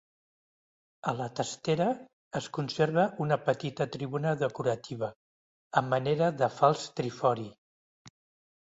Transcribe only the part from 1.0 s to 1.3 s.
En la